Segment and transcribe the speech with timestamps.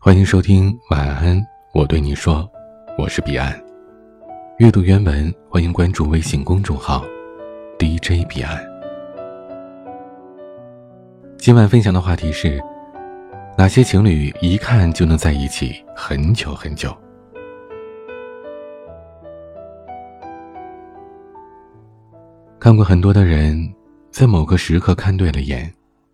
[0.00, 2.48] 欢迎收听晚安，我对你说，
[2.96, 3.60] 我是彼岸。
[4.58, 7.04] 阅读原文，欢迎关注微信公众号
[7.80, 8.64] DJ 彼岸。
[11.36, 12.62] 今晚分享的话题是：
[13.58, 16.96] 哪些情侣一看就能在一起很久很久？
[22.60, 23.68] 看过很多的人，
[24.12, 25.68] 在某个时刻看对了眼，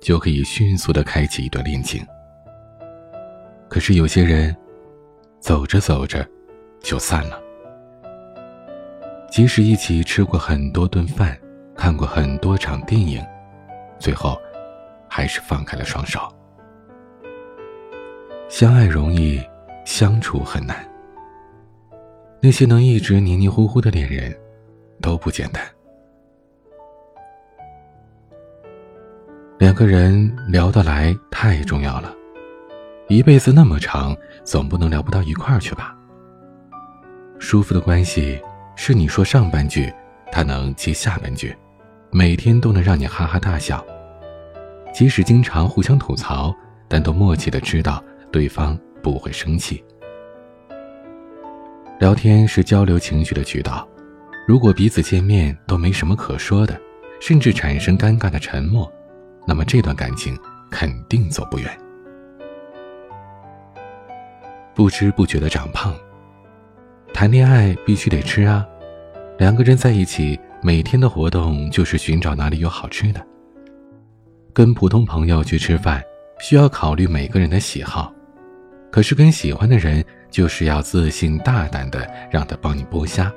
[0.00, 2.04] 就可以迅速的开启一段恋情。
[3.68, 4.56] 可是有些人，
[5.40, 6.26] 走着走着，
[6.80, 7.40] 就散了。
[9.30, 11.38] 即使一起吃过很多顿饭，
[11.76, 13.24] 看过很多场电影，
[13.98, 14.40] 最后，
[15.06, 16.20] 还是放开了双手。
[18.48, 19.40] 相爱容易，
[19.84, 20.76] 相处很难。
[22.40, 24.34] 那些能一直黏黏糊糊的恋人，
[25.02, 25.62] 都不简单。
[29.58, 32.14] 两个人聊得来太重要了。
[33.08, 35.96] 一辈子那么长，总不能聊不到一块儿去吧？
[37.38, 38.38] 舒服的关系
[38.76, 39.90] 是你说上半句，
[40.30, 41.56] 他能接下半句，
[42.10, 43.82] 每天都能让你哈哈大笑。
[44.92, 46.54] 即使经常互相吐槽，
[46.86, 49.82] 但都默契的知道对方不会生气。
[51.98, 53.88] 聊天是交流情绪的渠道，
[54.46, 56.78] 如果彼此见面都没什么可说的，
[57.22, 58.90] 甚至产生尴尬的沉默，
[59.46, 60.38] 那么这段感情
[60.70, 61.87] 肯定走不远。
[64.78, 65.92] 不知不觉的长胖。
[67.12, 68.64] 谈恋爱必须得吃啊，
[69.36, 73.20] 两个人在一起，每天的活动就是寻找哪里有好吃的。
[74.52, 76.00] 跟普通朋友去吃饭，
[76.38, 78.14] 需要考虑每个人的喜好，
[78.88, 83.32] 可是跟喜欢的人，就是要自信大胆的让他帮你剥虾，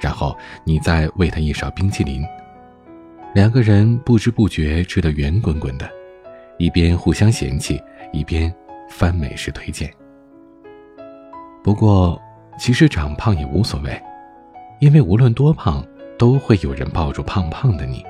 [0.00, 2.20] 然后你再喂他一勺冰淇淋。
[3.32, 5.88] 两个人不知不觉吃得圆滚滚的，
[6.58, 7.80] 一边互相嫌弃，
[8.12, 8.52] 一边
[8.88, 9.88] 翻美食推荐。
[11.62, 12.20] 不过，
[12.58, 14.02] 其实长胖也无所谓，
[14.78, 15.84] 因为无论多胖，
[16.18, 18.04] 都会有人抱住胖胖的你。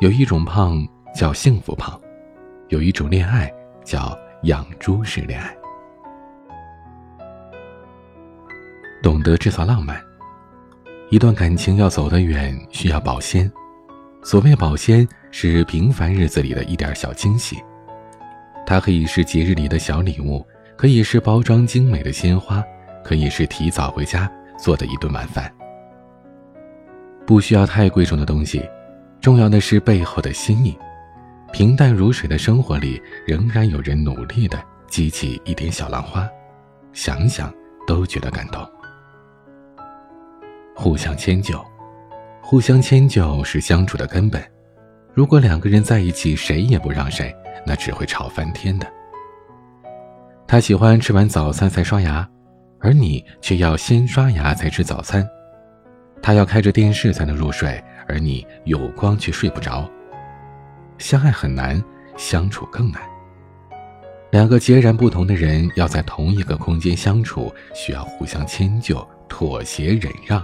[0.00, 2.00] 有一种胖叫幸福胖，
[2.68, 3.52] 有一种恋爱
[3.84, 5.54] 叫养猪式恋爱。
[9.02, 10.00] 懂得制造浪漫，
[11.10, 13.50] 一段感情要走得远，需要保鲜。
[14.22, 17.62] 所谓保鲜，是平凡日子里的一点小惊喜，
[18.66, 20.44] 它可以是节日里的小礼物。
[20.76, 22.62] 可以是包装精美的鲜花，
[23.02, 25.52] 可以是提早回家做的一顿晚饭。
[27.26, 28.62] 不需要太贵重的东西，
[29.20, 30.76] 重要的是背后的心意。
[31.52, 36.28] 平淡如水的生活里，仍然有人努力的激起一点小浪花，
[36.92, 37.52] 想想
[37.86, 38.64] 都觉得感动。
[40.74, 41.58] 互相迁就，
[42.42, 44.42] 互相迁就是相处的根本。
[45.14, 48.86] 如果两个人在一起，谁也不让谁，那只会吵翻天的。
[50.48, 52.26] 他喜欢吃完早餐才刷牙，
[52.78, 55.26] 而你却要先刷牙才吃早餐。
[56.22, 59.88] 他要开着电视才能入睡，而你有光却睡不着。
[60.98, 61.82] 相爱很难，
[62.16, 63.02] 相处更难。
[64.30, 70.42] 两个截然不同的人要在同一个空间相处，需要互相迁就、妥协、忍让，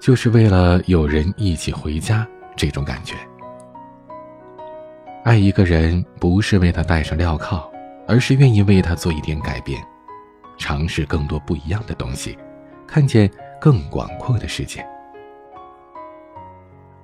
[0.00, 3.14] 就是为了有人一起回家这种感觉。
[5.24, 7.69] 爱一个人不是为他戴上镣铐。
[8.10, 9.80] 而是愿意为他做一点改变，
[10.58, 12.36] 尝试更多不一样的东西，
[12.84, 14.84] 看见更广阔的世界，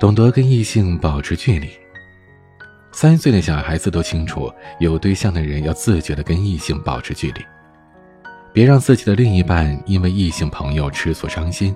[0.00, 1.70] 懂得跟异性保持距离。
[2.90, 7.46] 三岁的小孩子都清楚，有对象的人要自觉的跟异性保持距离，
[8.52, 11.72] 别让自己的另一半因为异性朋友吃醋伤心，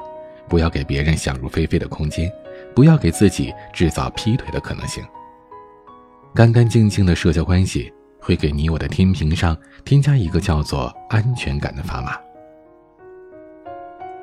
[0.48, 2.28] 不要给别人想入非非的空间，
[2.74, 5.04] 不要给自己制造劈腿的可能性。
[6.34, 7.92] 干干净净的社交关系。
[8.22, 12.16] 会给你我的天平上添加一个叫做安全感的砝码。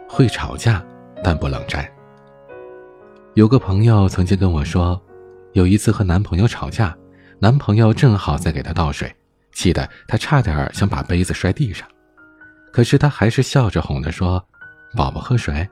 [0.07, 0.83] 会吵架，
[1.21, 1.85] 但不冷战。
[3.35, 4.99] 有个朋友曾经跟我说，
[5.51, 6.97] 有一次和男朋友吵架，
[7.39, 9.13] 男朋友正好在给她倒水，
[9.51, 11.87] 气得她差点想把杯子摔地上，
[12.71, 14.43] 可是她还是笑着哄她说
[14.95, 15.67] ：“宝宝喝水。”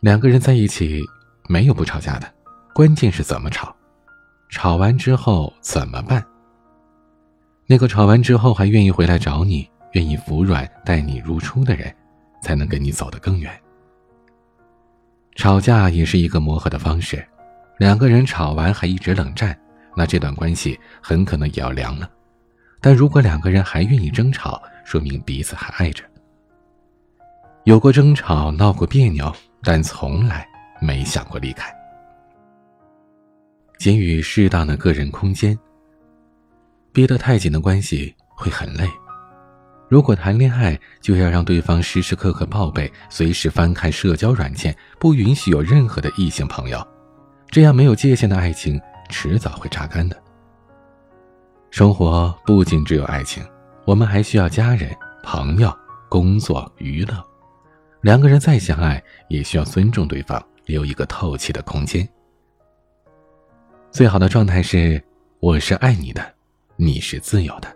[0.00, 1.02] 两个人在一起
[1.48, 2.26] 没有不吵架的，
[2.74, 3.74] 关键是怎么吵，
[4.50, 6.24] 吵完之后怎么办。
[7.66, 11.92] 那个吵完之后还愿意回来找你、愿意服软待你如初的人，
[12.40, 13.52] 才能跟你走得更远。
[15.34, 17.26] 吵架也是一个磨合的方式，
[17.78, 19.58] 两个人吵完还一直冷战，
[19.96, 22.08] 那这段关系很可能也要凉了。
[22.80, 26.04] 但如果两个人还愿意争吵，说明彼此还爱着。
[27.64, 30.46] 有过争吵、闹过别扭，但从来
[30.80, 31.68] 没想过离开。
[33.76, 35.58] 给予适当的个人空间。
[36.96, 38.88] 憋得太紧的关系，会很累。
[39.86, 46.82] 如果谈恋爱就要让对方时时刻刻报备，随时翻看社交软件，不允许有任何的异性朋友，
[47.50, 50.16] 这样没有界限的爱情迟早会榨干的。
[51.70, 53.44] 生活不仅只有爱情，
[53.84, 54.90] 我们还需要家人、
[55.22, 55.70] 朋友、
[56.08, 57.22] 工作、娱乐。
[58.00, 62.08] 两个人再相爱，也需要尊重对方，留一个透气的空间。
[63.90, 65.04] 最好的状态是，
[65.40, 66.35] 我是爱你的，
[66.76, 67.74] 你是自由的。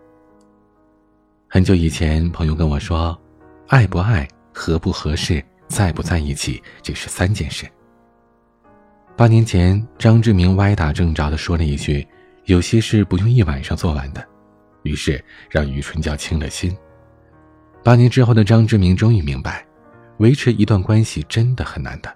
[1.49, 3.19] 很久以前，朋友跟我说
[3.69, 7.67] ：“爱不爱、合不合适、在不在一起，这是三件事。”
[9.17, 12.07] 八年前，张志明歪打正着的说了一句
[12.45, 14.25] ：“有些事不用一晚上做完的。”
[14.85, 16.75] 于是让余春娇清了心。
[17.83, 19.67] 八年之后的张志明终于明白，
[20.19, 22.15] 维持一段关系真的很难的。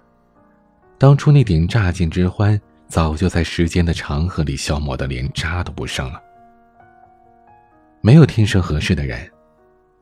[0.97, 6.21] 当初那点乍见之欢，早就在时间的长河里消磨的连渣都不剩了。
[8.05, 9.27] 没有天生合适的人，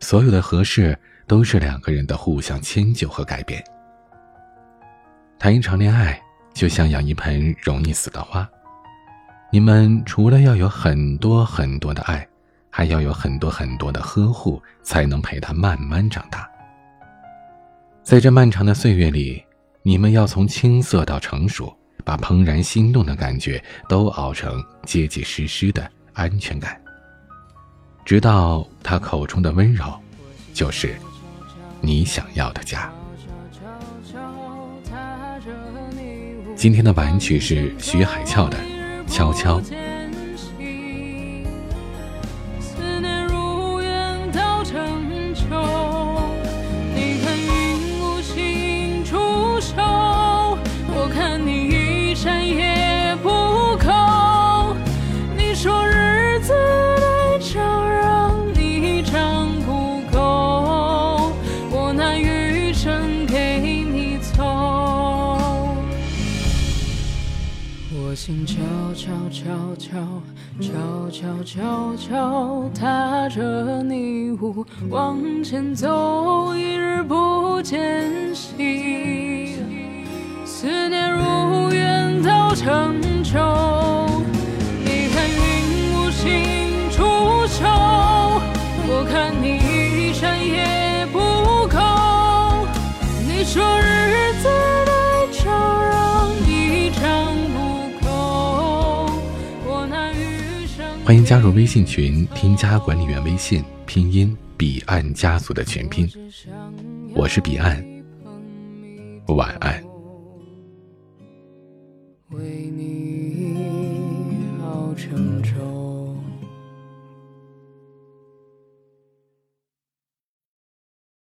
[0.01, 3.63] 所有的合适都是两个人的互相迁就和改变。
[5.39, 6.21] 谈一场恋爱
[6.53, 8.45] 就像养一盆容易死的花，
[9.53, 12.27] 你们除了要有很多很多的爱，
[12.69, 16.45] 还要有很多很多的呵护，才能陪它慢慢长大。
[18.03, 19.41] 在这漫长的岁月里，
[19.81, 21.73] 你们要从青涩到成熟，
[22.03, 26.82] 把怦然心动的感觉都熬成结结实实的安全感。
[28.05, 29.85] 直到他口中的温柔，
[30.53, 30.95] 就是
[31.79, 32.91] 你想要的家。
[36.55, 38.57] 今天的晚曲是徐海俏的
[39.11, 39.59] 《悄悄》。
[68.15, 68.55] 心悄
[68.93, 70.21] 悄悄悄
[70.61, 78.22] 悄悄悄悄踏着泥雾往前走，一日不见。
[101.05, 106.09] 欢迎加入微信群，添加管理员微信，拼音彼岸家族的全拼。
[107.13, 107.85] 我是彼岸，
[109.27, 109.92] 晚安。